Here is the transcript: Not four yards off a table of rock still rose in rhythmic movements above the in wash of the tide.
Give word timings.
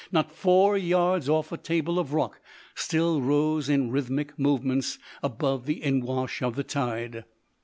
Not 0.11 0.31
four 0.35 0.79
yards 0.79 1.29
off 1.29 1.51
a 1.51 1.57
table 1.57 1.99
of 1.99 2.11
rock 2.11 2.39
still 2.73 3.21
rose 3.21 3.69
in 3.69 3.91
rhythmic 3.91 4.39
movements 4.39 4.97
above 5.21 5.67
the 5.67 5.83
in 5.83 6.01
wash 6.03 6.41
of 6.41 6.55
the 6.55 6.63
tide. 6.63 7.23